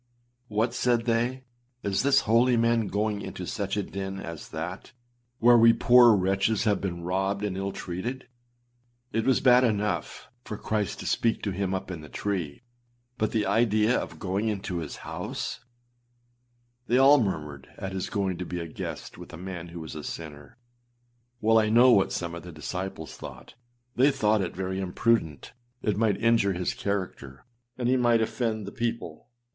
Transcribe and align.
âWhat!â 0.49 0.73
said 0.73 1.05
they, 1.05 1.43
âIs 1.83 2.01
this 2.01 2.21
holy 2.21 2.57
man 2.57 2.87
going 2.87 3.21
into 3.21 3.45
such 3.45 3.77
a 3.77 3.83
den 3.83 4.19
as 4.19 4.49
that, 4.49 4.93
where 5.37 5.59
we 5.59 5.73
poor 5.73 6.15
wretches 6.15 6.63
have 6.63 6.81
been 6.81 7.03
robbed 7.03 7.43
and 7.45 7.55
ill 7.55 7.71
treated. 7.71 8.27
It 9.13 9.25
was 9.25 9.41
bad 9.41 9.63
enough 9.63 10.27
for 10.43 10.57
Christ 10.57 11.01
to 11.01 11.05
speak 11.05 11.43
to 11.43 11.51
him 11.51 11.75
up 11.75 11.91
in 11.91 12.01
the 12.01 12.09
tree, 12.09 12.63
but 13.19 13.31
the 13.31 13.45
idea 13.45 13.95
of 13.95 14.17
going 14.17 14.47
into 14.47 14.77
his 14.79 14.95
house!â 15.05 15.61
They 16.87 16.97
all 16.97 17.21
murmured 17.23 17.69
at 17.77 17.91
his 17.91 18.09
going 18.09 18.39
to 18.39 18.45
be 18.45 18.57
âa 18.59 18.69
guest 18.73 19.19
with 19.19 19.31
a 19.31 19.37
man 19.37 19.67
who 19.67 19.79
was 19.81 19.93
a 19.93 20.03
sinner.â 20.03 20.55
Well, 21.41 21.59
I 21.59 21.69
know 21.69 21.91
what 21.91 22.11
some 22.11 22.33
of 22.33 22.43
his 22.45 22.55
disciples 22.55 23.15
thought: 23.15 23.53
they 23.95 24.09
thought 24.09 24.41
it 24.41 24.55
very 24.55 24.79
imprudent; 24.79 25.53
it 25.83 25.95
might 25.95 26.17
injure 26.17 26.53
his 26.53 26.73
character, 26.73 27.45
and 27.77 27.87
he 27.87 27.97
might 27.97 28.19
offend 28.23 28.65
the 28.65 28.71
people. 28.71 29.27